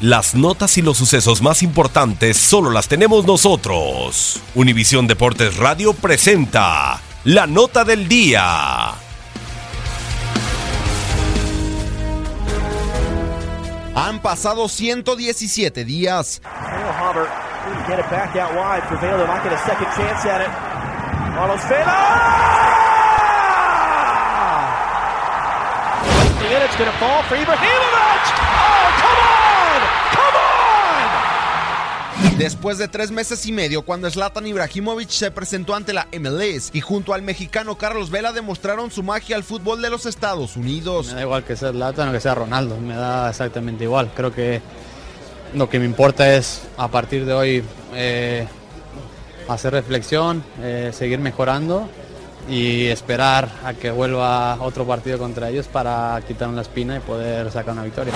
[0.00, 4.40] Las notas y los sucesos más importantes solo las tenemos nosotros.
[4.54, 8.94] Univisión Deportes Radio presenta la nota del día.
[13.94, 16.40] Han pasado 117 días.
[32.40, 36.80] Después de tres meses y medio, cuando Zlatan Ibrahimovic se presentó ante la MLS y
[36.80, 41.08] junto al mexicano Carlos Vela demostraron su magia al fútbol de los Estados Unidos.
[41.08, 44.10] Me da igual que sea Zlatan o que sea Ronaldo, me da exactamente igual.
[44.16, 44.62] Creo que
[45.52, 47.62] lo que me importa es a partir de hoy
[47.94, 48.48] eh,
[49.46, 51.90] hacer reflexión, eh, seguir mejorando
[52.48, 57.52] y esperar a que vuelva otro partido contra ellos para quitar una espina y poder
[57.52, 58.14] sacar una victoria.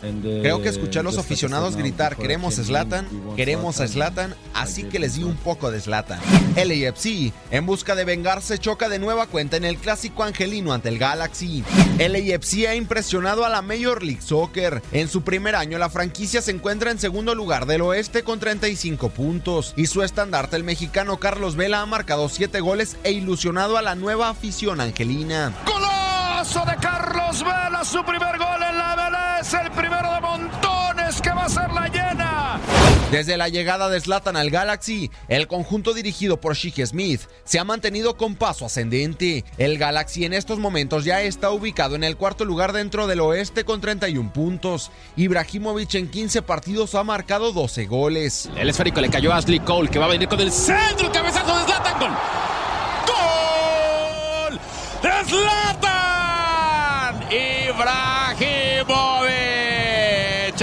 [0.00, 4.98] Creo que escuché a los aficionados gritar queremos a Zlatan, queremos a Zlatan, así que
[4.98, 6.20] les di un poco de Zlatan.
[6.56, 10.98] LAFC, en busca de vengarse, choca de nueva cuenta en el clásico angelino ante el
[10.98, 11.64] Galaxy.
[11.98, 14.82] LAFC ha impresionado a la Major League Soccer.
[14.92, 19.10] En su primer año, la franquicia se encuentra en segundo lugar del oeste con 35
[19.10, 23.82] puntos y su estandarte, el mexicano Carlos Vela, ha marcado 7 goles e ilusionado a
[23.82, 25.54] la nueva afición angelina.
[26.48, 31.30] Golazo de Carlos Vela, su primer gol en la MLS, el primero de montones que
[31.30, 32.60] va a ser la llena.
[33.10, 37.64] Desde la llegada de Zlatan al Galaxy, el conjunto dirigido por Shige Smith se ha
[37.64, 39.44] mantenido con paso ascendente.
[39.58, 43.64] El Galaxy en estos momentos ya está ubicado en el cuarto lugar dentro del oeste
[43.64, 44.90] con 31 puntos.
[45.16, 48.48] Ibrahimovic en 15 partidos ha marcado 12 goles.
[48.56, 51.12] El esférico le cayó a Ashley Cole que va a venir con el centro, el
[51.12, 51.98] cabezazo de Zlatan.
[52.00, 52.10] Gol.
[54.46, 54.60] ¡Gol!
[55.02, 55.87] ¡De Zlatan!
[57.78, 59.28] Ibrahimovic.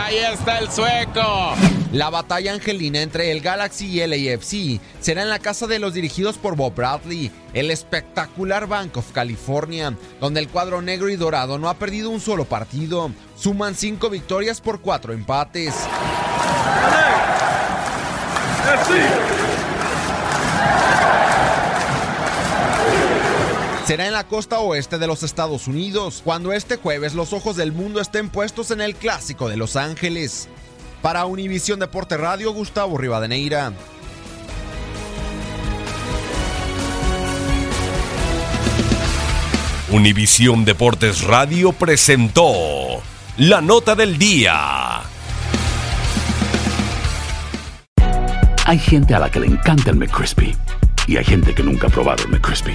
[0.00, 1.54] Ahí está el sueco.
[1.92, 5.92] La batalla angelina entre el Galaxy y el AFC será en la casa de los
[5.92, 11.58] dirigidos por Bob Bradley, el espectacular Bank of California, donde el cuadro negro y dorado
[11.58, 13.10] no ha perdido un solo partido.
[13.36, 15.74] Suman cinco victorias por cuatro empates.
[23.92, 27.72] Será en la costa oeste de los Estados Unidos, cuando este jueves los ojos del
[27.72, 30.48] mundo estén puestos en el clásico de Los Ángeles.
[31.02, 33.74] Para Univisión Deporte Radio, Gustavo Rivadeneira.
[39.90, 43.02] Univisión Deportes Radio presentó
[43.36, 45.02] la nota del día.
[48.64, 50.56] Hay gente a la que le encanta el McCrispy
[51.06, 52.74] y hay gente que nunca ha probado el McCrispy.